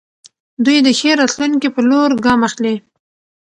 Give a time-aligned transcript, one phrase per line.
[0.65, 2.75] دوی د ښې راتلونکې په لور ګام اخلي.